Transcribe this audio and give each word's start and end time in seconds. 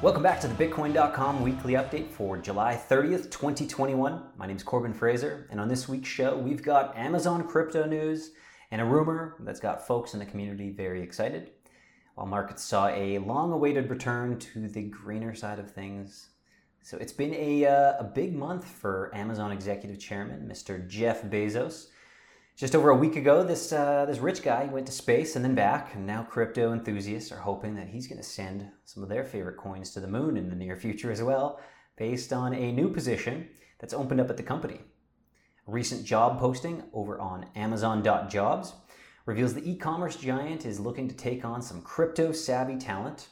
Welcome 0.00 0.22
back 0.22 0.40
to 0.42 0.46
the 0.46 0.54
Bitcoin.com 0.54 1.42
weekly 1.42 1.72
update 1.72 2.12
for 2.12 2.38
July 2.38 2.80
30th, 2.88 3.32
2021. 3.32 4.22
My 4.36 4.46
name 4.46 4.56
is 4.56 4.62
Corbin 4.62 4.94
Fraser, 4.94 5.48
and 5.50 5.58
on 5.58 5.66
this 5.66 5.88
week's 5.88 6.08
show, 6.08 6.36
we've 6.36 6.62
got 6.62 6.96
Amazon 6.96 7.48
crypto 7.48 7.84
news 7.84 8.30
and 8.70 8.80
a 8.80 8.84
rumor 8.84 9.34
that's 9.40 9.58
got 9.58 9.84
folks 9.84 10.14
in 10.14 10.20
the 10.20 10.24
community 10.24 10.70
very 10.70 11.02
excited. 11.02 11.50
While 12.14 12.28
markets 12.28 12.62
saw 12.62 12.86
a 12.86 13.18
long 13.18 13.50
awaited 13.52 13.90
return 13.90 14.38
to 14.38 14.68
the 14.68 14.82
greener 14.82 15.34
side 15.34 15.58
of 15.58 15.68
things. 15.68 16.28
So 16.80 16.96
it's 16.98 17.12
been 17.12 17.34
a, 17.34 17.66
uh, 17.66 17.94
a 17.98 18.04
big 18.04 18.36
month 18.36 18.66
for 18.66 19.10
Amazon 19.16 19.50
executive 19.50 19.98
chairman, 19.98 20.48
Mr. 20.48 20.86
Jeff 20.86 21.24
Bezos. 21.24 21.88
Just 22.58 22.74
over 22.74 22.90
a 22.90 22.96
week 22.96 23.14
ago, 23.14 23.44
this 23.44 23.72
uh, 23.72 24.04
this 24.06 24.18
rich 24.18 24.42
guy 24.42 24.64
went 24.64 24.86
to 24.86 24.92
space 24.92 25.36
and 25.36 25.44
then 25.44 25.54
back, 25.54 25.94
and 25.94 26.04
now 26.04 26.24
crypto 26.24 26.72
enthusiasts 26.72 27.30
are 27.30 27.38
hoping 27.38 27.76
that 27.76 27.86
he's 27.86 28.08
going 28.08 28.20
to 28.20 28.28
send 28.28 28.68
some 28.84 29.00
of 29.00 29.08
their 29.08 29.22
favorite 29.22 29.56
coins 29.56 29.92
to 29.92 30.00
the 30.00 30.08
moon 30.08 30.36
in 30.36 30.50
the 30.50 30.56
near 30.56 30.74
future 30.74 31.12
as 31.12 31.22
well, 31.22 31.60
based 31.96 32.32
on 32.32 32.52
a 32.52 32.72
new 32.72 32.90
position 32.90 33.48
that's 33.78 33.94
opened 33.94 34.20
up 34.20 34.28
at 34.28 34.36
the 34.36 34.42
company. 34.42 34.80
A 35.68 35.70
recent 35.70 36.04
job 36.04 36.40
posting 36.40 36.82
over 36.92 37.20
on 37.20 37.46
Amazon.jobs 37.54 38.72
reveals 39.24 39.54
the 39.54 39.70
e-commerce 39.70 40.16
giant 40.16 40.66
is 40.66 40.80
looking 40.80 41.06
to 41.06 41.14
take 41.14 41.44
on 41.44 41.62
some 41.62 41.80
crypto 41.80 42.32
savvy 42.32 42.76
talent. 42.76 43.28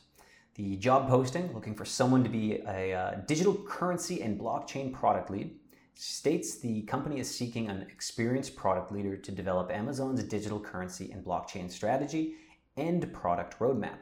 The 0.54 0.76
job 0.76 1.08
posting, 1.08 1.52
looking 1.52 1.74
for 1.74 1.84
someone 1.84 2.22
to 2.22 2.30
be 2.30 2.60
a 2.68 2.92
uh, 2.92 3.14
digital 3.26 3.54
currency 3.54 4.22
and 4.22 4.38
blockchain 4.38 4.92
product 4.92 5.30
lead 5.30 5.56
states 5.98 6.58
the 6.58 6.82
company 6.82 7.18
is 7.18 7.34
seeking 7.34 7.68
an 7.68 7.82
experienced 7.82 8.54
product 8.54 8.92
leader 8.92 9.16
to 9.16 9.32
develop 9.32 9.70
Amazon's 9.70 10.22
digital 10.22 10.60
currency 10.60 11.10
and 11.10 11.24
blockchain 11.24 11.70
strategy 11.70 12.34
and 12.76 13.12
product 13.12 13.58
roadmap. 13.58 13.98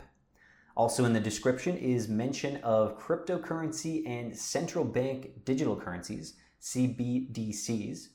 Also 0.77 1.05
in 1.05 1.13
the 1.13 1.21
description 1.21 1.77
is 1.77 2.09
mention 2.09 2.57
of 2.59 2.99
cryptocurrency 2.99 4.05
and 4.09 4.37
central 4.37 4.85
bank 4.85 5.45
digital 5.45 5.77
currencies, 5.77 6.35
CBDCs, 6.61 8.09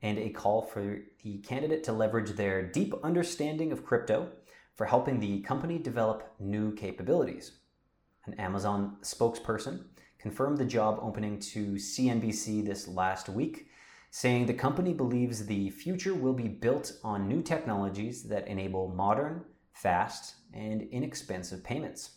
and 0.00 0.18
a 0.18 0.30
call 0.30 0.62
for 0.62 1.00
the 1.22 1.38
candidate 1.38 1.84
to 1.84 1.92
leverage 1.92 2.30
their 2.30 2.62
deep 2.62 2.94
understanding 3.04 3.70
of 3.70 3.84
crypto 3.84 4.30
for 4.76 4.86
helping 4.86 5.20
the 5.20 5.40
company 5.40 5.78
develop 5.78 6.32
new 6.38 6.72
capabilities. 6.74 7.58
An 8.24 8.34
Amazon 8.34 8.96
spokesperson 9.02 9.84
confirmed 10.26 10.58
the 10.58 10.64
job 10.64 10.98
opening 11.02 11.38
to 11.38 11.74
CNBC 11.74 12.66
this 12.66 12.88
last 12.88 13.28
week, 13.28 13.68
saying 14.10 14.44
the 14.44 14.52
company 14.52 14.92
believes 14.92 15.46
the 15.46 15.70
future 15.70 16.16
will 16.16 16.32
be 16.32 16.48
built 16.48 16.94
on 17.04 17.28
new 17.28 17.40
technologies 17.40 18.24
that 18.24 18.48
enable 18.48 18.88
modern, 18.88 19.44
fast, 19.72 20.34
and 20.52 20.82
inexpensive 20.90 21.62
payments. 21.62 22.16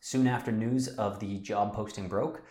Soon 0.00 0.26
after 0.26 0.50
news 0.50 0.88
of 0.96 1.20
the 1.20 1.40
job 1.40 1.74
posting 1.74 2.08
broke, 2.08 2.42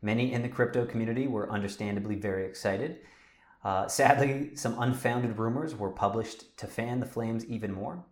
many 0.00 0.32
in 0.32 0.40
the 0.40 0.48
crypto 0.48 0.86
community 0.86 1.26
were 1.26 1.52
understandably 1.52 2.14
very 2.14 2.46
excited. 2.46 3.00
Uh, 3.62 3.86
sadly, 3.88 4.56
some 4.56 4.74
unfounded 4.80 5.36
rumors 5.36 5.74
were 5.74 5.90
published 5.90 6.56
to 6.56 6.66
fan 6.66 6.98
the 6.98 7.04
flames 7.04 7.44
even 7.44 7.74
more. 7.74 8.02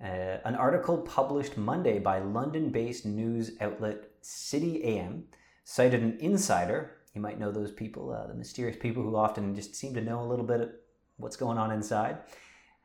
Uh, 0.00 0.38
an 0.44 0.54
article 0.54 0.98
published 0.98 1.56
Monday 1.56 1.98
by 1.98 2.20
London 2.20 2.70
based 2.70 3.04
news 3.04 3.56
outlet 3.60 4.04
City 4.22 4.84
AM 4.84 5.24
cited 5.64 6.02
an 6.02 6.18
insider. 6.20 6.96
You 7.14 7.20
might 7.20 7.38
know 7.38 7.50
those 7.50 7.72
people, 7.72 8.12
uh, 8.12 8.26
the 8.26 8.34
mysterious 8.34 8.76
people 8.76 9.02
who 9.02 9.16
often 9.16 9.54
just 9.54 9.74
seem 9.74 9.94
to 9.94 10.00
know 10.00 10.22
a 10.22 10.26
little 10.26 10.44
bit 10.44 10.60
of 10.60 10.70
what's 11.16 11.36
going 11.36 11.58
on 11.58 11.70
inside. 11.70 12.18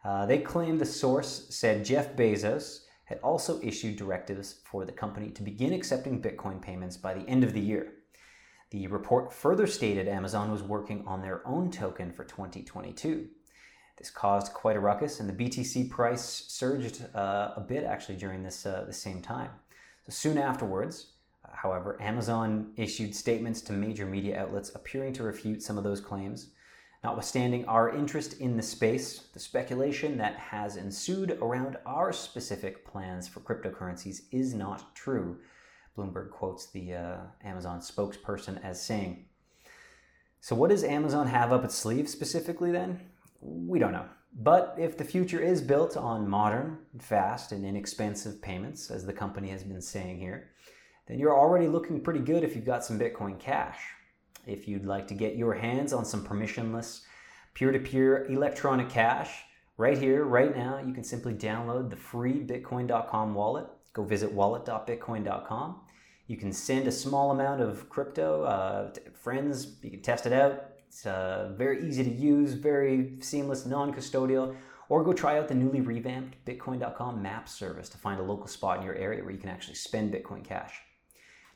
Uh, 0.03 0.25
they 0.25 0.39
claimed 0.39 0.79
the 0.79 0.85
source 0.85 1.47
said 1.49 1.85
Jeff 1.85 2.15
Bezos 2.15 2.81
had 3.05 3.19
also 3.19 3.59
issued 3.61 3.95
directives 3.95 4.61
for 4.65 4.85
the 4.85 4.91
company 4.91 5.29
to 5.29 5.43
begin 5.43 5.73
accepting 5.73 6.21
Bitcoin 6.21 6.61
payments 6.61 6.97
by 6.97 7.13
the 7.13 7.27
end 7.29 7.43
of 7.43 7.53
the 7.53 7.59
year. 7.59 7.93
The 8.71 8.87
report 8.87 9.31
further 9.31 9.67
stated 9.67 10.07
Amazon 10.07 10.51
was 10.51 10.63
working 10.63 11.03
on 11.07 11.21
their 11.21 11.47
own 11.47 11.71
token 11.71 12.11
for 12.11 12.23
2022. 12.23 13.27
This 13.97 14.09
caused 14.09 14.53
quite 14.53 14.75
a 14.75 14.79
ruckus, 14.79 15.19
and 15.19 15.29
the 15.29 15.33
BTC 15.33 15.89
price 15.89 16.45
surged 16.47 17.05
uh, 17.15 17.53
a 17.55 17.61
bit 17.61 17.83
actually 17.83 18.17
during 18.17 18.43
this 18.43 18.65
uh, 18.65 18.83
the 18.85 18.93
same 18.93 19.21
time. 19.21 19.51
So 20.05 20.11
soon 20.11 20.37
afterwards, 20.37 21.13
however, 21.53 22.01
Amazon 22.01 22.71
issued 22.75 23.15
statements 23.15 23.61
to 23.61 23.73
major 23.73 24.05
media 24.05 24.39
outlets 24.39 24.73
appearing 24.75 25.13
to 25.13 25.23
refute 25.23 25.61
some 25.61 25.77
of 25.77 25.83
those 25.83 26.01
claims. 26.01 26.49
Notwithstanding 27.03 27.65
our 27.65 27.95
interest 27.95 28.39
in 28.39 28.57
the 28.57 28.63
space, 28.63 29.27
the 29.33 29.39
speculation 29.39 30.17
that 30.17 30.35
has 30.37 30.75
ensued 30.75 31.37
around 31.41 31.77
our 31.85 32.11
specific 32.11 32.85
plans 32.85 33.27
for 33.27 33.41
cryptocurrencies 33.41 34.21
is 34.31 34.53
not 34.53 34.95
true. 34.95 35.37
Bloomberg 35.95 36.31
quotes 36.31 36.71
the 36.71 36.93
uh, 36.93 37.17
Amazon 37.43 37.79
spokesperson 37.79 38.63
as 38.63 38.81
saying. 38.81 39.25
So, 40.41 40.55
what 40.55 40.69
does 40.69 40.83
Amazon 40.83 41.27
have 41.27 41.51
up 41.51 41.63
its 41.63 41.75
sleeve 41.75 42.09
specifically 42.09 42.71
then? 42.71 42.99
We 43.41 43.79
don't 43.79 43.91
know. 43.93 44.05
But 44.37 44.75
if 44.77 44.97
the 44.97 45.05
future 45.05 45.39
is 45.39 45.61
built 45.61 45.95
on 45.95 46.27
modern, 46.27 46.79
fast, 46.99 47.51
and 47.51 47.65
inexpensive 47.65 48.41
payments, 48.41 48.91
as 48.91 49.05
the 49.05 49.13
company 49.13 49.49
has 49.49 49.63
been 49.63 49.81
saying 49.81 50.19
here, 50.19 50.49
then 51.07 51.19
you're 51.19 51.37
already 51.37 51.67
looking 51.67 52.01
pretty 52.01 52.19
good 52.19 52.43
if 52.43 52.55
you've 52.55 52.65
got 52.65 52.83
some 52.83 52.99
Bitcoin 52.99 53.39
Cash. 53.39 53.79
If 54.45 54.67
you'd 54.67 54.85
like 54.85 55.07
to 55.07 55.13
get 55.13 55.35
your 55.35 55.53
hands 55.53 55.93
on 55.93 56.05
some 56.05 56.25
permissionless, 56.25 57.01
peer 57.53 57.71
to 57.71 57.79
peer 57.79 58.25
electronic 58.25 58.89
cash, 58.89 59.43
right 59.77 59.97
here, 59.97 60.23
right 60.23 60.55
now, 60.55 60.79
you 60.79 60.93
can 60.93 61.03
simply 61.03 61.33
download 61.33 61.89
the 61.89 61.95
free 61.95 62.43
Bitcoin.com 62.43 63.33
wallet. 63.33 63.67
Go 63.93 64.03
visit 64.03 64.31
wallet.bitcoin.com. 64.31 65.81
You 66.27 66.37
can 66.37 66.51
send 66.51 66.87
a 66.87 66.91
small 66.91 67.31
amount 67.31 67.61
of 67.61 67.89
crypto 67.89 68.43
uh, 68.43 68.91
to 68.91 69.01
friends, 69.11 69.77
you 69.81 69.91
can 69.91 70.01
test 70.01 70.25
it 70.25 70.33
out 70.33 70.75
it's 70.95 71.05
uh, 71.05 71.51
very 71.57 71.85
easy 71.85 72.05
to 72.05 72.09
use, 72.09 72.53
very 72.53 73.17
seamless, 73.19 73.65
non 73.65 73.93
custodial. 73.93 74.55
Or 74.87 75.03
go 75.03 75.11
try 75.11 75.37
out 75.37 75.49
the 75.49 75.53
newly 75.53 75.81
revamped 75.81 76.35
Bitcoin.com 76.45 77.21
map 77.21 77.49
service 77.49 77.89
to 77.89 77.97
find 77.97 78.17
a 78.17 78.23
local 78.23 78.47
spot 78.47 78.77
in 78.79 78.85
your 78.85 78.95
area 78.95 79.21
where 79.21 79.33
you 79.33 79.37
can 79.37 79.49
actually 79.49 79.75
spend 79.75 80.13
Bitcoin 80.13 80.41
Cash. 80.41 80.79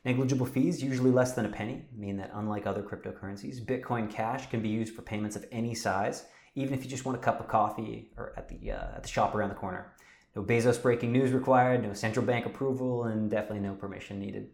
Negligible 0.06 0.46
fees, 0.46 0.82
usually 0.82 1.12
less 1.12 1.34
than 1.34 1.46
a 1.46 1.50
penny, 1.50 1.86
mean 1.96 2.16
that 2.18 2.32
unlike 2.34 2.66
other 2.66 2.82
cryptocurrencies, 2.82 3.64
Bitcoin 3.64 4.10
Cash 4.10 4.50
can 4.50 4.62
be 4.62 4.70
used 4.70 4.96
for 4.96 5.02
payments 5.02 5.36
of 5.36 5.46
any 5.52 5.76
size, 5.76 6.26
even 6.56 6.74
if 6.74 6.84
you 6.84 6.90
just 6.90 7.06
want 7.06 7.18
a 7.18 7.22
cup 7.22 7.40
of 7.40 7.48
coffee 7.48 8.12
or 8.16 8.34
at 8.38 8.48
the, 8.48 8.72
uh, 8.72 8.96
at 8.96 9.04
the 9.04 9.10
shop 9.10 9.36
around 9.36 9.50
the 9.50 9.56
corner. 9.56 9.94
No 10.36 10.44
Bezos 10.44 10.82
breaking 10.82 11.12
news 11.12 11.32
required, 11.32 11.84
no 11.84 11.94
central 11.94 12.26
bank 12.26 12.46
approval, 12.46 13.06
and 13.06 13.30
definitely 13.30 13.60
no 13.60 13.74
permission 13.74 14.20
needed. 14.20 14.50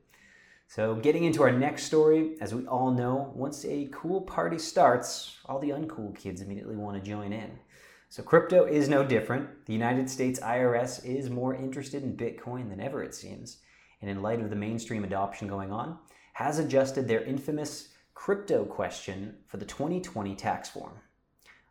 So, 0.68 0.96
getting 0.96 1.26
into 1.26 1.44
our 1.44 1.52
next 1.52 1.84
story, 1.84 2.38
as 2.42 2.54
we 2.54 2.66
all 2.66 2.92
know, 2.92 3.32
once 3.36 3.64
a 3.66 3.88
cool 3.92 4.22
party 4.22 4.58
starts, 4.58 5.38
all 5.46 5.60
the 5.60 5.70
uncool 5.70 6.18
kids 6.18 6.42
immediately 6.42 6.76
want 6.76 6.98
to 6.98 7.08
join 7.08 7.34
in. 7.34 7.60
So, 8.10 8.24
crypto 8.24 8.66
is 8.66 8.90
no 8.90 9.06
different. 9.06 9.66
The 9.68 9.74
United 9.74 10.10
States 10.10 10.40
IRS 10.40 11.06
is 11.06 11.30
more 11.30 11.54
interested 11.54 12.04
in 12.04 12.18
Bitcoin 12.18 12.70
than 12.70 12.80
ever, 12.80 13.04
it 13.04 13.14
seems, 13.14 13.58
and 14.06 14.16
in 14.16 14.22
light 14.22 14.40
of 14.40 14.52
the 14.52 14.56
mainstream 14.56 15.04
adoption 15.04 15.48
going 15.48 15.72
on, 15.72 15.98
has 16.34 16.60
adjusted 16.60 17.08
their 17.08 17.24
infamous 17.24 17.90
crypto 18.14 18.64
question 18.64 19.36
for 19.48 19.58
the 19.58 19.66
2020 19.66 20.36
tax 20.36 20.70
form. 20.70 20.94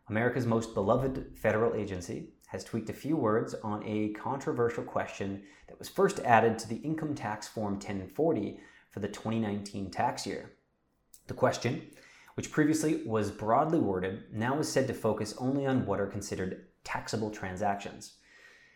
America's 0.09 0.45
most 0.45 0.73
beloved 0.73 1.31
federal 1.37 1.73
agency 1.75 2.33
has 2.47 2.65
tweaked 2.65 2.89
a 2.89 2.93
few 2.93 3.15
words 3.15 3.55
on 3.63 3.81
a 3.85 4.09
controversial 4.09 4.83
question 4.83 5.43
that 5.69 5.79
was 5.79 5.87
first 5.87 6.19
added 6.25 6.59
to 6.59 6.67
the 6.67 6.75
Income 6.75 7.15
Tax 7.15 7.47
Form 7.47 7.75
1040 7.75 8.59
for 8.89 8.99
the 8.99 9.07
2019 9.07 9.89
tax 9.89 10.27
year. 10.27 10.51
The 11.27 11.33
question, 11.33 11.83
which 12.33 12.51
previously 12.51 13.01
was 13.05 13.31
broadly 13.31 13.79
worded, 13.79 14.23
now 14.33 14.59
is 14.59 14.69
said 14.69 14.87
to 14.87 14.93
focus 14.93 15.35
only 15.37 15.65
on 15.65 15.85
what 15.85 16.01
are 16.01 16.07
considered 16.07 16.65
taxable 16.83 17.31
transactions. 17.31 18.17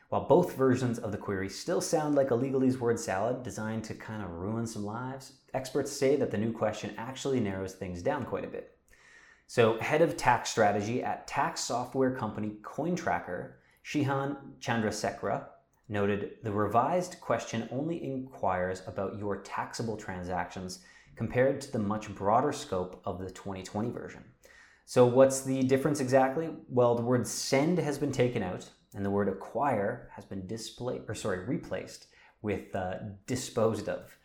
While 0.10 0.26
both 0.26 0.56
versions 0.56 0.98
of 0.98 1.12
the 1.12 1.20
query 1.20 1.50
still 1.50 1.82
sound 1.82 2.16
like 2.16 2.32
a 2.32 2.36
legalese 2.38 2.80
word 2.80 3.00
salad 3.00 3.44
designed 3.44 3.84
to 3.86 3.94
kind 3.94 4.24
of 4.24 4.32
ruin 4.32 4.66
some 4.66 4.84
lives, 4.84 5.34
experts 5.54 5.92
say 5.92 6.16
that 6.16 6.32
the 6.32 6.38
new 6.38 6.52
question 6.52 6.96
actually 6.98 7.40
narrows 7.40 7.76
things 7.76 8.02
down 8.02 8.26
quite 8.26 8.44
a 8.44 8.48
bit. 8.48 8.76
So, 9.46 9.80
head 9.80 10.02
of 10.02 10.18
tax 10.18 10.50
strategy 10.50 11.04
at 11.04 11.28
tax 11.28 11.62
software 11.62 12.10
company 12.16 12.58
CoinTracker, 12.64 13.52
Shehan 13.86 14.38
Chandrasekera, 14.60 15.46
noted 15.90 16.38
the 16.42 16.52
revised 16.52 17.22
question 17.22 17.70
only 17.72 18.04
inquires 18.04 18.82
about 18.88 19.20
your 19.20 19.38
taxable 19.42 19.96
transactions 19.96 20.80
compared 21.16 21.62
to 21.62 21.72
the 21.72 21.80
much 21.80 22.14
broader 22.16 22.52
scope 22.52 23.00
of 23.06 23.20
the 23.20 23.30
2020 23.30 23.92
version. 23.92 24.24
So, 24.86 25.06
what's 25.06 25.42
the 25.42 25.62
difference 25.62 26.00
exactly? 26.00 26.50
Well, 26.68 26.96
the 26.96 27.04
word 27.04 27.28
send 27.28 27.78
has 27.78 28.00
been 28.00 28.12
taken 28.12 28.42
out, 28.42 28.68
and 28.96 29.06
the 29.06 29.10
word 29.10 29.28
acquire 29.28 30.10
has 30.16 30.26
been 30.26 30.48
displayed, 30.48 31.04
or 31.08 31.16
sorry, 31.16 31.46
replaced 31.46 32.08
with 32.42 32.76
uh, 32.76 32.96
disposed 33.28 33.90
of. 33.90 34.18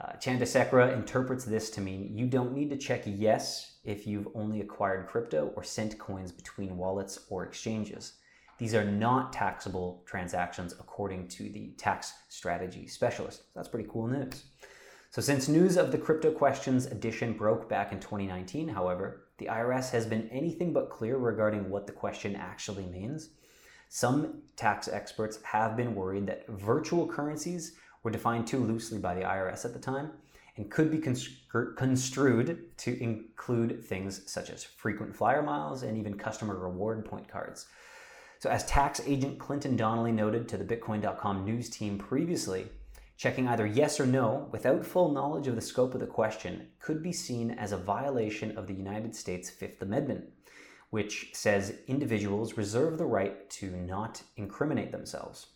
Uh, 0.00 0.12
Chandrasekera 0.12 0.92
interprets 0.94 1.44
this 1.44 1.70
to 1.70 1.80
mean 1.80 2.16
you 2.16 2.26
don't 2.26 2.52
need 2.52 2.70
to 2.70 2.76
check 2.76 3.02
yes 3.04 3.78
if 3.84 4.06
you've 4.06 4.28
only 4.34 4.60
acquired 4.60 5.08
crypto 5.08 5.52
or 5.56 5.64
sent 5.64 5.98
coins 5.98 6.30
between 6.30 6.76
wallets 6.76 7.18
or 7.30 7.44
exchanges. 7.44 8.14
These 8.58 8.74
are 8.74 8.84
not 8.84 9.32
taxable 9.32 10.02
transactions 10.06 10.72
according 10.72 11.28
to 11.28 11.44
the 11.48 11.72
tax 11.76 12.12
strategy 12.28 12.86
specialist. 12.86 13.42
That's 13.54 13.68
pretty 13.68 13.88
cool 13.90 14.08
news. 14.08 14.44
So, 15.10 15.22
since 15.22 15.48
news 15.48 15.76
of 15.76 15.90
the 15.90 15.98
Crypto 15.98 16.30
Questions 16.30 16.86
edition 16.86 17.32
broke 17.32 17.68
back 17.68 17.92
in 17.92 18.00
2019, 18.00 18.68
however, 18.68 19.28
the 19.38 19.46
IRS 19.46 19.90
has 19.90 20.04
been 20.04 20.28
anything 20.28 20.72
but 20.72 20.90
clear 20.90 21.16
regarding 21.16 21.70
what 21.70 21.86
the 21.86 21.92
question 21.92 22.36
actually 22.36 22.84
means. 22.86 23.30
Some 23.88 24.42
tax 24.56 24.88
experts 24.88 25.38
have 25.44 25.76
been 25.76 25.94
worried 25.94 26.26
that 26.26 26.46
virtual 26.48 27.06
currencies 27.06 27.76
were 28.02 28.10
defined 28.10 28.46
too 28.46 28.58
loosely 28.58 28.98
by 28.98 29.14
the 29.14 29.22
IRS 29.22 29.64
at 29.64 29.72
the 29.72 29.78
time 29.78 30.10
and 30.56 30.70
could 30.70 30.90
be 30.90 30.98
construed 30.98 32.76
to 32.78 33.02
include 33.02 33.84
things 33.84 34.30
such 34.30 34.50
as 34.50 34.64
frequent 34.64 35.14
flyer 35.14 35.42
miles 35.42 35.84
and 35.84 35.96
even 35.96 36.18
customer 36.18 36.58
reward 36.58 37.04
point 37.04 37.28
cards. 37.28 37.66
So, 38.40 38.50
as 38.50 38.66
tax 38.66 39.00
agent 39.06 39.38
Clinton 39.38 39.76
Donnelly 39.76 40.12
noted 40.12 40.48
to 40.48 40.56
the 40.56 40.64
Bitcoin.com 40.64 41.44
news 41.44 41.70
team 41.70 41.98
previously, 41.98 42.66
checking 43.16 43.48
either 43.48 43.66
yes 43.66 43.98
or 43.98 44.06
no 44.06 44.48
without 44.52 44.84
full 44.84 45.10
knowledge 45.12 45.48
of 45.48 45.54
the 45.54 45.60
scope 45.60 45.94
of 45.94 46.00
the 46.00 46.06
question 46.06 46.68
could 46.78 47.02
be 47.02 47.12
seen 47.12 47.52
as 47.52 47.72
a 47.72 47.76
violation 47.76 48.56
of 48.56 48.66
the 48.66 48.74
United 48.74 49.14
States 49.14 49.50
Fifth 49.50 49.82
Amendment 49.82 50.24
which 50.90 51.30
says 51.32 51.80
individuals 51.86 52.56
reserve 52.56 52.98
the 52.98 53.04
right 53.04 53.48
to 53.50 53.70
not 53.70 54.22
incriminate 54.36 54.92
themselves. 54.92 55.48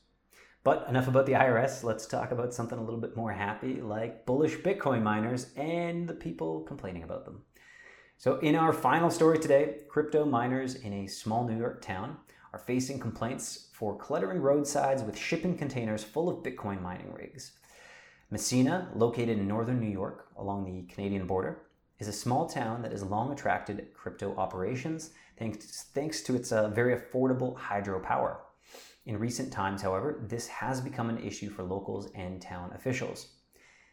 But 0.64 0.86
enough 0.88 1.08
about 1.08 1.26
the 1.26 1.32
IRS. 1.32 1.82
Let's 1.82 2.06
talk 2.06 2.30
about 2.30 2.54
something 2.54 2.78
a 2.78 2.84
little 2.84 3.00
bit 3.00 3.16
more 3.16 3.32
happy, 3.32 3.80
like 3.80 4.26
bullish 4.26 4.56
Bitcoin 4.58 5.02
miners 5.02 5.52
and 5.56 6.08
the 6.08 6.14
people 6.14 6.60
complaining 6.60 7.02
about 7.02 7.24
them. 7.24 7.42
So, 8.16 8.38
in 8.38 8.54
our 8.54 8.72
final 8.72 9.10
story 9.10 9.38
today, 9.40 9.78
crypto 9.88 10.24
miners 10.24 10.76
in 10.76 10.92
a 10.92 11.08
small 11.08 11.44
New 11.48 11.58
York 11.58 11.82
town 11.82 12.18
are 12.52 12.58
facing 12.60 13.00
complaints 13.00 13.70
for 13.72 13.98
cluttering 13.98 14.40
roadsides 14.40 15.02
with 15.02 15.18
shipping 15.18 15.56
containers 15.56 16.04
full 16.04 16.28
of 16.28 16.44
Bitcoin 16.44 16.80
mining 16.80 17.12
rigs. 17.12 17.58
Massena, 18.30 18.90
located 18.94 19.38
in 19.38 19.48
northern 19.48 19.80
New 19.80 19.90
York 19.90 20.28
along 20.36 20.64
the 20.64 20.92
Canadian 20.92 21.26
border, 21.26 21.62
is 22.02 22.08
a 22.08 22.12
small 22.12 22.48
town 22.48 22.82
that 22.82 22.90
has 22.90 23.04
long 23.04 23.30
attracted 23.30 23.86
crypto 23.94 24.34
operations 24.36 25.10
thanks, 25.38 25.84
thanks 25.94 26.20
to 26.22 26.34
its 26.34 26.50
uh, 26.50 26.68
very 26.68 26.98
affordable 26.98 27.56
hydropower. 27.56 28.38
In 29.06 29.20
recent 29.20 29.52
times, 29.52 29.82
however, 29.82 30.24
this 30.28 30.48
has 30.48 30.80
become 30.80 31.10
an 31.10 31.22
issue 31.22 31.48
for 31.48 31.62
locals 31.62 32.10
and 32.16 32.42
town 32.42 32.72
officials. 32.74 33.28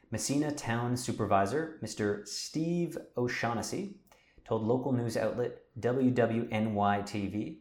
Massena 0.09 0.51
Town 0.51 0.97
Supervisor 0.97 1.79
Mr. 1.83 2.27
Steve 2.27 2.97
O'Shaughnessy 3.15 3.99
told 4.43 4.63
local 4.63 4.91
news 4.91 5.15
outlet 5.15 5.59
WWNY 5.79 7.03
TV, 7.03 7.59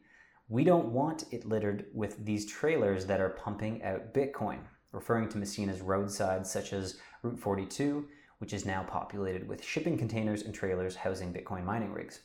We 0.49 0.65
don't 0.65 0.95
want 0.95 1.25
it 1.31 1.45
littered 1.45 1.89
with 1.93 2.25
these 2.25 2.51
trailers 2.51 3.05
that 3.05 3.21
are 3.21 3.37
pumping 3.45 3.83
out 3.83 4.15
Bitcoin, 4.15 4.61
referring 4.93 5.29
to 5.29 5.37
Massena's 5.37 5.83
roadsides 5.83 6.51
such 6.51 6.73
as 6.73 6.97
Route 7.23 7.39
42 7.39 8.09
which 8.39 8.53
is 8.53 8.65
now 8.65 8.83
populated 8.83 9.47
with 9.47 9.65
shipping 9.65 9.99
containers 9.99 10.43
and 10.43 10.55
trailers 10.55 10.97
housing 10.97 11.33
Bitcoin 11.33 11.65
mining 11.65 11.93
rigs. 11.93 12.21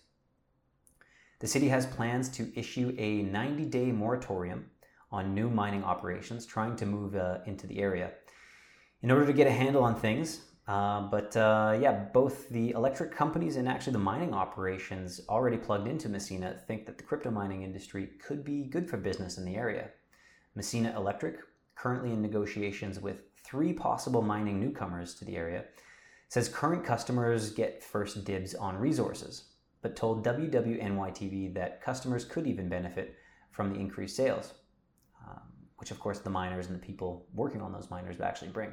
The 1.39 1.47
city 1.47 1.67
has 1.67 1.85
plans 1.85 2.29
to 2.29 2.57
issue 2.57 2.95
a 2.97 3.23
90 3.23 3.65
day 3.65 3.91
moratorium 3.91 4.69
on 5.11 5.35
new 5.35 5.49
mining 5.49 5.83
operations 5.83 6.45
trying 6.45 6.75
to 6.77 6.85
move 6.85 7.15
uh, 7.15 7.39
into 7.45 7.67
the 7.67 7.79
area 7.79 8.11
in 9.01 9.11
order 9.11 9.25
to 9.25 9.33
get 9.33 9.47
a 9.47 9.51
handle 9.51 9.83
on 9.83 9.95
things. 9.95 10.41
Uh, 10.67 11.01
but 11.01 11.35
uh, 11.35 11.77
yeah, 11.79 12.05
both 12.13 12.47
the 12.49 12.71
electric 12.71 13.11
companies 13.11 13.57
and 13.57 13.67
actually 13.67 13.91
the 13.91 13.99
mining 13.99 14.33
operations 14.33 15.19
already 15.27 15.57
plugged 15.57 15.87
into 15.87 16.07
Massena 16.07 16.55
think 16.67 16.85
that 16.85 16.97
the 16.97 17.03
crypto 17.03 17.29
mining 17.29 17.63
industry 17.63 18.11
could 18.25 18.45
be 18.45 18.63
good 18.63 18.89
for 18.89 18.95
business 18.95 19.37
in 19.37 19.43
the 19.43 19.55
area. 19.55 19.89
Massena 20.55 20.93
Electric, 20.95 21.39
currently 21.75 22.13
in 22.13 22.21
negotiations 22.21 22.99
with 22.99 23.17
three 23.43 23.73
possible 23.73 24.21
mining 24.21 24.59
newcomers 24.59 25.13
to 25.15 25.25
the 25.25 25.35
area, 25.35 25.65
says 26.33 26.49
current 26.49 26.83
customers 26.83 27.51
get 27.51 27.83
first 27.83 28.25
dibs 28.25 28.55
on 28.55 28.75
resources, 28.75 29.51
but 29.83 29.95
told 29.95 30.25
WWNY 30.25 31.11
TV 31.11 31.53
that 31.53 31.79
customers 31.79 32.25
could 32.25 32.47
even 32.47 32.67
benefit 32.67 33.17
from 33.51 33.71
the 33.71 33.79
increased 33.79 34.15
sales, 34.15 34.55
um, 35.23 35.41
which 35.77 35.91
of 35.91 35.99
course 35.99 36.17
the 36.17 36.31
miners 36.31 36.65
and 36.65 36.75
the 36.75 36.83
people 36.83 37.27
working 37.35 37.61
on 37.61 37.71
those 37.71 37.91
miners 37.91 38.19
actually 38.19 38.49
bring. 38.49 38.71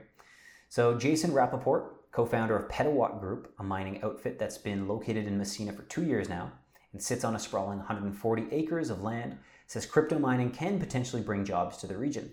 So 0.71 0.97
Jason 0.97 1.33
Rappaport, 1.33 1.91
co-founder 2.12 2.57
of 2.57 2.67
Petawatt 2.71 3.21
Group, 3.21 3.53
a 3.59 3.63
mining 3.63 4.03
outfit 4.03 4.39
that's 4.39 4.56
been 4.56 4.89
located 4.89 5.27
in 5.27 5.37
Massena 5.37 5.75
for 5.75 5.83
two 5.83 6.06
years 6.06 6.31
now 6.31 6.53
and 6.95 7.03
sits 7.03 7.25
on 7.25 7.37
a 7.37 7.39
sprawling 7.39 7.77
140 7.77 8.47
acres 8.53 8.89
of 8.89 9.03
land, 9.03 9.37
says 9.67 9.85
crypto 9.85 10.19
mining 10.19 10.51
can 10.51 10.81
potentially 10.81 11.21
bring 11.21 11.45
jobs 11.45 11.77
to 11.77 11.87
the 11.87 11.99
region. 11.99 12.31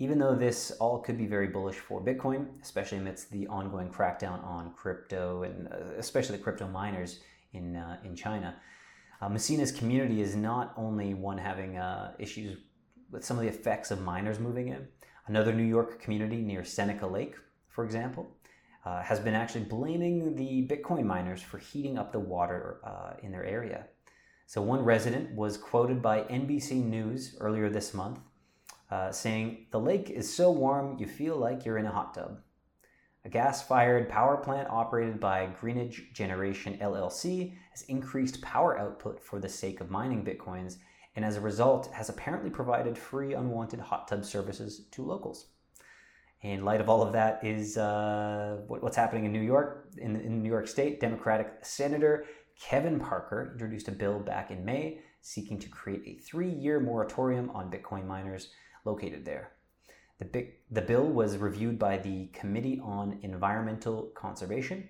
Even 0.00 0.18
though 0.18 0.34
this 0.34 0.70
all 0.72 1.00
could 1.00 1.18
be 1.18 1.26
very 1.26 1.48
bullish 1.48 1.76
for 1.76 2.00
Bitcoin, 2.00 2.46
especially 2.62 2.98
amidst 2.98 3.30
the 3.32 3.46
ongoing 3.48 3.88
crackdown 3.88 4.44
on 4.44 4.72
crypto 4.74 5.42
and 5.42 5.68
uh, 5.68 5.98
especially 5.98 6.36
the 6.36 6.42
crypto 6.42 6.68
miners 6.68 7.20
in, 7.52 7.74
uh, 7.74 7.96
in 8.04 8.14
China, 8.14 8.54
uh, 9.20 9.28
Massena's 9.28 9.72
community 9.72 10.22
is 10.22 10.36
not 10.36 10.72
only 10.76 11.14
one 11.14 11.38
having 11.38 11.76
uh, 11.76 12.12
issues 12.18 12.58
with 13.10 13.24
some 13.24 13.36
of 13.36 13.42
the 13.42 13.48
effects 13.48 13.90
of 13.90 14.00
miners 14.00 14.38
moving 14.38 14.68
in. 14.68 14.86
Another 15.26 15.52
New 15.52 15.64
York 15.64 16.00
community 16.00 16.36
near 16.36 16.64
Seneca 16.64 17.06
Lake, 17.06 17.34
for 17.68 17.84
example, 17.84 18.36
uh, 18.84 19.02
has 19.02 19.18
been 19.18 19.34
actually 19.34 19.64
blaming 19.64 20.36
the 20.36 20.66
Bitcoin 20.68 21.04
miners 21.04 21.42
for 21.42 21.58
heating 21.58 21.98
up 21.98 22.12
the 22.12 22.20
water 22.20 22.80
uh, 22.84 23.14
in 23.22 23.32
their 23.32 23.44
area. 23.44 23.86
So, 24.46 24.62
one 24.62 24.82
resident 24.82 25.34
was 25.34 25.58
quoted 25.58 26.00
by 26.00 26.22
NBC 26.22 26.82
News 26.82 27.36
earlier 27.40 27.68
this 27.68 27.92
month 27.92 28.20
uh, 28.90 29.12
saying, 29.12 29.66
The 29.70 29.80
lake 29.80 30.10
is 30.10 30.32
so 30.32 30.50
warm 30.50 30.98
you 30.98 31.06
feel 31.06 31.36
like 31.36 31.64
you're 31.64 31.78
in 31.78 31.86
a 31.86 31.92
hot 31.92 32.14
tub. 32.14 32.40
A 33.24 33.28
gas 33.28 33.62
fired 33.62 34.08
power 34.08 34.36
plant 34.36 34.68
operated 34.70 35.20
by 35.20 35.48
Greenidge 35.60 36.12
Generation 36.12 36.78
LLC 36.80 37.54
has 37.70 37.82
increased 37.82 38.40
power 38.40 38.78
output 38.78 39.22
for 39.22 39.38
the 39.38 39.48
sake 39.48 39.80
of 39.80 39.90
mining 39.90 40.24
bitcoins 40.24 40.76
and 41.16 41.24
as 41.24 41.36
a 41.36 41.40
result 41.40 41.92
has 41.92 42.08
apparently 42.08 42.48
provided 42.48 42.96
free 42.96 43.34
unwanted 43.34 43.80
hot 43.80 44.06
tub 44.06 44.24
services 44.24 44.86
to 44.92 45.02
locals. 45.02 45.46
In 46.42 46.64
light 46.64 46.80
of 46.80 46.88
all 46.88 47.02
of 47.02 47.12
that, 47.14 47.44
is 47.44 47.76
uh, 47.76 48.60
what's 48.68 48.96
happening 48.96 49.24
in 49.24 49.32
New 49.32 49.42
York. 49.42 49.88
In, 49.96 50.14
in 50.14 50.42
New 50.44 50.48
York 50.48 50.68
State, 50.68 51.00
Democratic 51.00 51.54
Senator 51.62 52.24
Kevin 52.60 53.00
Parker 53.00 53.50
introduced 53.52 53.88
a 53.88 53.92
bill 53.92 54.20
back 54.20 54.52
in 54.52 54.64
May 54.64 55.00
seeking 55.20 55.58
to 55.58 55.68
create 55.68 56.02
a 56.06 56.22
three 56.22 56.50
year 56.50 56.78
moratorium 56.78 57.50
on 57.50 57.70
Bitcoin 57.70 58.06
miners 58.06 58.50
located 58.88 59.24
there. 59.24 59.52
The, 60.18 60.48
the 60.70 60.82
bill 60.82 61.06
was 61.20 61.36
reviewed 61.36 61.78
by 61.78 61.98
the 61.98 62.26
Committee 62.40 62.80
on 62.82 63.18
Environmental 63.22 64.10
Conservation, 64.16 64.88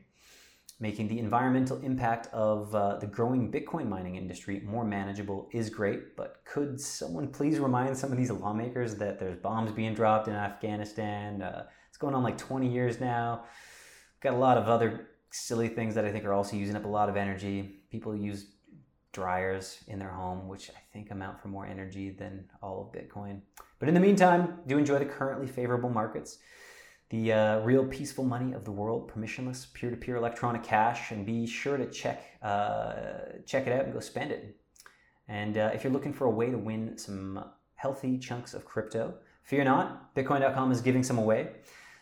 making 0.81 1.09
the 1.09 1.19
environmental 1.19 1.79
impact 1.83 2.29
of 2.33 2.75
uh, 2.75 2.97
the 2.97 3.07
growing 3.07 3.53
Bitcoin 3.53 3.89
mining 3.89 4.17
industry 4.17 4.63
more 4.65 4.85
manageable 4.85 5.49
is 5.53 5.69
great, 5.69 6.17
but 6.17 6.41
could 6.47 6.81
someone 6.81 7.29
please 7.29 7.59
remind 7.59 7.97
some 7.97 8.11
of 8.11 8.17
these 8.17 8.31
lawmakers 8.31 8.95
that 8.95 9.19
there's 9.19 9.37
bombs 9.37 9.71
being 9.73 9.93
dropped 9.93 10.29
in 10.29 10.35
Afghanistan? 10.35 11.43
Uh, 11.43 11.67
it's 11.89 11.99
going 11.99 12.15
on 12.15 12.23
like 12.23 12.39
20 12.39 12.67
years 12.67 13.01
now. 13.01 13.45
Got 14.23 14.35
a 14.35 14.39
lot 14.39 14.57
of 14.57 14.67
other 14.69 15.09
silly 15.31 15.69
things 15.69 15.95
that 15.95 16.07
I 16.07 16.13
think 16.13 16.25
are 16.25 16.33
also 16.33 16.57
using 16.57 16.75
up 16.75 16.87
a 16.87 16.89
lot 16.89 17.11
of 17.11 17.17
energy. 17.17 17.83
People 17.91 18.17
use 18.17 18.47
dryers 19.13 19.79
in 19.87 19.99
their 19.99 20.11
home, 20.11 20.49
which 20.49 20.71
I 20.71 20.81
think 20.93 21.11
amount 21.11 21.41
for 21.41 21.49
more 21.49 21.67
energy 21.67 22.11
than 22.11 22.45
all 22.63 22.83
of 22.83 23.01
Bitcoin. 23.01 23.41
But 23.79 23.89
in 23.89 23.95
the 23.95 24.01
meantime, 24.01 24.59
do 24.67 24.79
enjoy 24.79 24.99
the 24.99 25.07
currently 25.07 25.47
favorable 25.47 25.91
markets, 25.91 26.39
the 27.11 27.33
uh, 27.33 27.61
real 27.61 27.85
peaceful 27.87 28.25
money 28.25 28.53
of 28.53 28.65
the 28.65 28.73
world, 28.73 29.11
permissionless 29.11 29.73
peer-to-peer 29.73 30.17
electronic 30.17 30.63
cash, 30.63 31.11
and 31.11 31.25
be 31.25 31.47
sure 31.47 31.77
to 31.77 31.87
check 31.91 32.23
uh, 32.43 33.41
check 33.47 33.67
it 33.67 33.73
out 33.73 33.85
and 33.85 33.93
go 33.93 34.01
spend 34.01 34.31
it. 34.31 34.57
And 35.29 35.59
uh, 35.59 35.71
if 35.75 35.85
you're 35.85 35.93
looking 35.93 36.13
for 36.13 36.27
a 36.27 36.31
way 36.31 36.51
to 36.51 36.59
win 36.59 36.97
some 36.99 37.45
healthy 37.75 38.19
chunks 38.19 38.55
of 38.55 38.65
crypto, 38.65 39.15
fear 39.43 39.65
not, 39.65 40.15
Bitcoin.com 40.15 40.73
is 40.73 40.81
giving 40.81 41.03
some 41.03 41.19
away. 41.19 41.51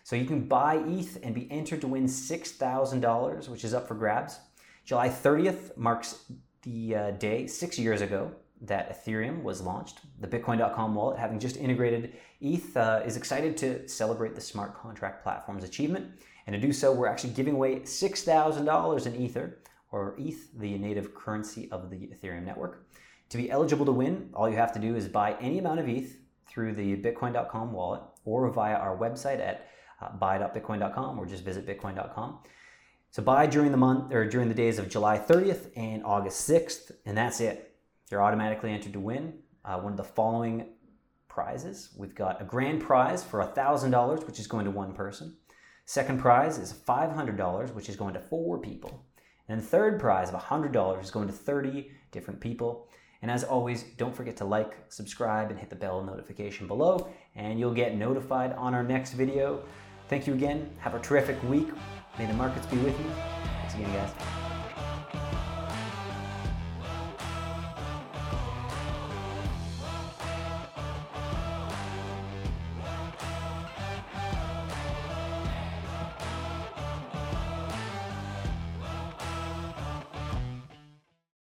So 0.05 0.15
you 0.15 0.25
can 0.25 0.43
buy 0.47 0.77
ETH 0.87 1.19
and 1.25 1.35
be 1.35 1.51
entered 1.51 1.81
to 1.81 1.89
win 1.89 2.05
$6,000, 2.05 3.49
which 3.49 3.65
is 3.65 3.75
up 3.75 3.89
for 3.89 3.95
grabs. 3.95 4.39
July 4.85 5.09
30th 5.09 5.77
marks 5.77 6.31
the 6.63 6.95
uh, 6.95 7.11
day 7.13 7.47
six 7.47 7.79
years 7.79 8.01
ago 8.01 8.33
that 8.63 9.05
Ethereum 9.05 9.43
was 9.43 9.61
launched. 9.61 10.01
The 10.21 10.27
Bitcoin.com 10.27 10.95
wallet, 10.95 11.19
having 11.19 11.39
just 11.39 11.57
integrated 11.57 12.15
ETH, 12.41 12.77
uh, 12.77 13.03
is 13.05 13.17
excited 13.17 13.57
to 13.59 13.87
celebrate 13.89 14.35
the 14.35 14.41
smart 14.41 14.75
contract 14.75 15.23
platform's 15.23 15.65
achievement. 15.65 16.11
And 16.47 16.55
to 16.55 16.61
do 16.61 16.73
so, 16.73 16.93
we're 16.93 17.09
actually 17.09 17.35
giving 17.35 17.55
away 17.55 17.81
$6,000 17.81 19.07
in 19.07 19.17
Ether, 19.17 19.59
or 19.91 20.15
ETH, 20.19 20.59
the 20.59 20.79
native 20.79 21.15
currency 21.15 21.69
of 21.71 21.91
the 21.91 22.09
Ethereum 22.09 22.45
network. 22.45 22.87
To 23.31 23.37
be 23.37 23.51
eligible 23.51 23.85
to 23.87 23.93
win, 23.93 24.31
all 24.35 24.49
you 24.49 24.57
have 24.57 24.73
to 24.73 24.79
do 24.79 24.95
is 24.95 25.09
buy 25.09 25.37
any 25.41 25.59
amount 25.59 25.81
of 25.81 25.89
ETH 25.89 26.17
through 26.47 26.75
the 26.75 26.97
Bitcoin.com 26.97 27.73
wallet 27.73 28.03
or 28.25 28.49
via 28.51 28.75
our 28.75 28.97
website 28.97 29.41
at 29.41 29.69
uh, 30.01 30.13
buy.bitcoin.com 30.13 31.19
or 31.19 31.27
just 31.27 31.45
visit 31.45 31.67
bitcoin.com. 31.67 32.39
So 33.11 33.23
buy 33.23 33.47
during 33.47 33.71
the 33.71 33.79
month 33.79 34.13
or 34.13 34.29
during 34.29 34.49
the 34.49 34.55
days 34.55 34.79
of 34.79 34.91
July 34.91 35.19
30th 35.19 35.71
and 35.77 36.05
August 36.05 36.49
6th, 36.49 36.93
and 37.07 37.17
that's 37.17 37.41
it. 37.41 37.75
You're 38.11 38.23
automatically 38.23 38.71
entered 38.73 38.93
to 38.93 39.01
win 39.01 39.35
uh, 39.65 39.79
one 39.79 39.93
of 39.93 39.97
the 39.97 40.05
following 40.05 40.67
prizes. 41.29 41.91
We've 41.97 42.15
got 42.15 42.41
a 42.41 42.45
grand 42.45 42.83
prize 42.83 43.25
for 43.25 43.41
$1,000, 43.41 44.27
which 44.27 44.39
is 44.39 44.47
going 44.47 44.65
to 44.65 44.71
one 44.71 44.93
person. 44.93 45.37
Second 45.85 46.19
prize 46.19 46.59
is 46.59 46.73
$500, 46.73 47.75
which 47.75 47.89
is 47.89 47.97
going 47.97 48.15
to 48.15 48.21
four 48.21 48.59
people. 48.59 49.05
And 49.49 49.63
third 49.63 50.01
prize 50.01 50.31
of 50.31 50.41
$100 50.41 51.03
is 51.03 51.11
going 51.11 51.29
to 51.29 51.33
30 51.33 51.91
different 52.11 52.41
people. 52.41 52.89
And 53.23 53.31
as 53.31 53.45
always, 53.45 53.85
don't 53.97 54.15
forget 54.15 54.37
to 54.39 54.45
like, 54.45 54.77
subscribe, 54.89 55.51
and 55.51 55.59
hit 55.59 55.71
the 55.71 55.77
bell 55.77 56.03
notification 56.03 56.67
below, 56.67 57.09
and 57.35 57.59
you'll 57.59 57.75
get 57.75 57.97
notified 57.97 58.53
on 58.53 58.75
our 58.75 58.83
next 58.83 59.13
video. 59.13 59.63
Thank 60.09 60.27
you 60.27 60.35
again. 60.35 60.71
Have 60.79 60.95
a 60.95 61.01
terrific 61.01 61.43
week. 61.45 61.69
May 62.19 62.27
the 62.27 62.35
markets 62.35 62.67
be 62.67 62.79
with 62.79 62.99
you. 62.99 63.11
Thanks 63.61 63.75
again, 63.75 63.93
guys. 63.93 64.36